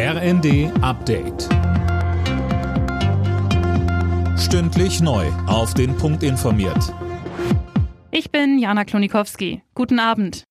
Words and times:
RND 0.00 0.70
Update. 0.80 1.48
Stündlich 4.38 5.00
neu. 5.00 5.26
Auf 5.48 5.74
den 5.74 5.96
Punkt 5.96 6.22
informiert. 6.22 6.94
Ich 8.12 8.30
bin 8.30 8.60
Jana 8.60 8.84
Klonikowski. 8.84 9.60
Guten 9.74 9.98
Abend. 9.98 10.44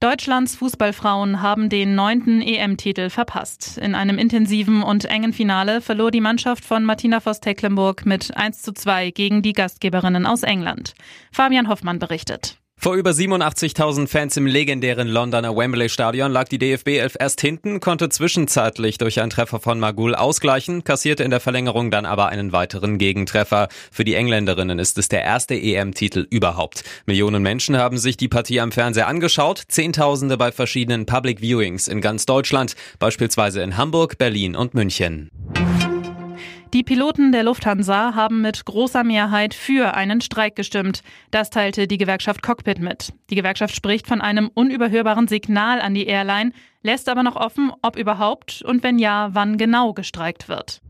Deutschlands 0.00 0.56
Fußballfrauen 0.56 1.42
haben 1.42 1.68
den 1.68 1.94
neunten 1.94 2.42
EM-Titel 2.42 3.08
verpasst. 3.08 3.78
In 3.78 3.94
einem 3.94 4.18
intensiven 4.18 4.82
und 4.82 5.04
engen 5.04 5.32
Finale 5.32 5.80
verlor 5.80 6.10
die 6.10 6.20
Mannschaft 6.20 6.64
von 6.64 6.84
Martina 6.84 7.20
Voss-Tecklenburg 7.20 8.04
mit 8.04 8.36
1 8.36 8.62
zu 8.62 8.72
2 8.72 9.12
gegen 9.12 9.42
die 9.42 9.52
Gastgeberinnen 9.52 10.26
aus 10.26 10.42
England. 10.42 10.94
Fabian 11.30 11.68
Hoffmann 11.68 12.00
berichtet. 12.00 12.58
Vor 12.86 12.94
über 12.94 13.10
87.000 13.10 14.06
Fans 14.06 14.36
im 14.36 14.46
legendären 14.46 15.08
Londoner 15.08 15.56
Wembley 15.56 15.88
Stadion 15.88 16.30
lag 16.30 16.46
die 16.46 16.58
DFB 16.58 16.86
11 17.00 17.16
erst 17.18 17.40
hinten, 17.40 17.80
konnte 17.80 18.08
zwischenzeitlich 18.10 18.96
durch 18.96 19.20
einen 19.20 19.30
Treffer 19.30 19.58
von 19.58 19.80
Magul 19.80 20.14
ausgleichen, 20.14 20.84
kassierte 20.84 21.24
in 21.24 21.32
der 21.32 21.40
Verlängerung 21.40 21.90
dann 21.90 22.06
aber 22.06 22.28
einen 22.28 22.52
weiteren 22.52 22.96
Gegentreffer. 22.98 23.66
Für 23.90 24.04
die 24.04 24.14
Engländerinnen 24.14 24.78
ist 24.78 24.98
es 24.98 25.08
der 25.08 25.24
erste 25.24 25.56
EM-Titel 25.56 26.28
überhaupt. 26.30 26.84
Millionen 27.06 27.42
Menschen 27.42 27.76
haben 27.76 27.98
sich 27.98 28.16
die 28.18 28.28
Partie 28.28 28.60
am 28.60 28.70
Fernseher 28.70 29.08
angeschaut, 29.08 29.64
Zehntausende 29.66 30.36
bei 30.36 30.52
verschiedenen 30.52 31.06
Public 31.06 31.40
Viewings 31.40 31.88
in 31.88 32.00
ganz 32.00 32.24
Deutschland, 32.24 32.76
beispielsweise 33.00 33.62
in 33.62 33.76
Hamburg, 33.76 34.16
Berlin 34.16 34.54
und 34.54 34.74
München. 34.74 35.32
Die 36.72 36.82
Piloten 36.82 37.30
der 37.30 37.44
Lufthansa 37.44 38.14
haben 38.14 38.42
mit 38.42 38.64
großer 38.64 39.04
Mehrheit 39.04 39.54
für 39.54 39.94
einen 39.94 40.20
Streik 40.20 40.56
gestimmt. 40.56 41.02
Das 41.30 41.50
teilte 41.50 41.86
die 41.86 41.96
Gewerkschaft 41.96 42.42
Cockpit 42.42 42.80
mit. 42.80 43.12
Die 43.30 43.36
Gewerkschaft 43.36 43.74
spricht 43.74 44.06
von 44.08 44.20
einem 44.20 44.50
unüberhörbaren 44.52 45.28
Signal 45.28 45.80
an 45.80 45.94
die 45.94 46.06
Airline, 46.06 46.52
lässt 46.82 47.08
aber 47.08 47.22
noch 47.22 47.36
offen, 47.36 47.72
ob 47.82 47.96
überhaupt 47.96 48.62
und 48.62 48.82
wenn 48.82 48.98
ja, 48.98 49.30
wann 49.32 49.58
genau 49.58 49.92
gestreikt 49.92 50.48
wird. 50.48 50.82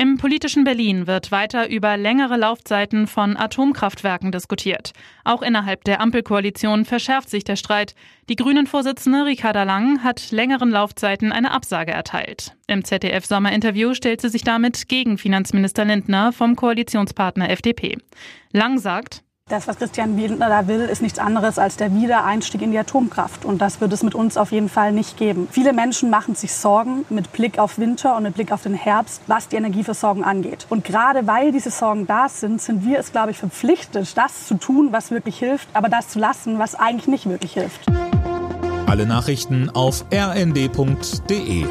Im 0.00 0.16
politischen 0.16 0.62
Berlin 0.62 1.08
wird 1.08 1.32
weiter 1.32 1.68
über 1.68 1.96
längere 1.96 2.36
Laufzeiten 2.36 3.08
von 3.08 3.36
Atomkraftwerken 3.36 4.30
diskutiert. 4.30 4.92
Auch 5.24 5.42
innerhalb 5.42 5.82
der 5.82 6.00
Ampelkoalition 6.00 6.84
verschärft 6.84 7.28
sich 7.28 7.42
der 7.42 7.56
Streit. 7.56 7.96
Die 8.28 8.36
Grünen-Vorsitzende 8.36 9.26
Ricarda 9.26 9.64
Lang 9.64 10.04
hat 10.04 10.30
längeren 10.30 10.70
Laufzeiten 10.70 11.32
eine 11.32 11.50
Absage 11.50 11.90
erteilt. 11.90 12.54
Im 12.68 12.84
ZDF-Sommerinterview 12.84 13.92
stellt 13.94 14.20
sie 14.20 14.28
sich 14.28 14.44
damit 14.44 14.86
gegen 14.86 15.18
Finanzminister 15.18 15.84
Lindner 15.84 16.32
vom 16.32 16.54
Koalitionspartner 16.54 17.50
FDP. 17.50 17.98
Lang 18.52 18.78
sagt, 18.78 19.24
das, 19.48 19.66
was 19.66 19.78
Christian 19.78 20.16
Lindner 20.16 20.48
da 20.48 20.66
will, 20.66 20.82
ist 20.82 21.02
nichts 21.02 21.18
anderes 21.18 21.58
als 21.58 21.76
der 21.76 21.94
Wiedereinstieg 21.94 22.62
in 22.62 22.70
die 22.70 22.78
Atomkraft. 22.78 23.44
Und 23.44 23.58
das 23.58 23.80
wird 23.80 23.92
es 23.92 24.02
mit 24.02 24.14
uns 24.14 24.36
auf 24.36 24.52
jeden 24.52 24.68
Fall 24.68 24.92
nicht 24.92 25.16
geben. 25.16 25.48
Viele 25.50 25.72
Menschen 25.72 26.10
machen 26.10 26.34
sich 26.34 26.52
Sorgen 26.52 27.04
mit 27.08 27.32
Blick 27.32 27.58
auf 27.58 27.78
Winter 27.78 28.16
und 28.16 28.24
mit 28.24 28.34
Blick 28.34 28.52
auf 28.52 28.62
den 28.62 28.74
Herbst, 28.74 29.22
was 29.26 29.48
die 29.48 29.56
Energieversorgung 29.56 30.24
angeht. 30.24 30.66
Und 30.68 30.84
gerade 30.84 31.26
weil 31.26 31.52
diese 31.52 31.70
Sorgen 31.70 32.06
da 32.06 32.28
sind, 32.28 32.60
sind 32.60 32.84
wir 32.84 32.98
es, 32.98 33.12
glaube 33.12 33.30
ich, 33.30 33.38
verpflichtet, 33.38 34.16
das 34.16 34.46
zu 34.46 34.54
tun, 34.54 34.88
was 34.92 35.10
wirklich 35.10 35.38
hilft, 35.38 35.68
aber 35.72 35.88
das 35.88 36.08
zu 36.08 36.18
lassen, 36.18 36.58
was 36.58 36.74
eigentlich 36.74 37.08
nicht 37.08 37.28
wirklich 37.28 37.54
hilft. 37.54 37.86
Alle 38.86 39.06
Nachrichten 39.06 39.70
auf 39.70 40.04
rnd.de 40.12 41.66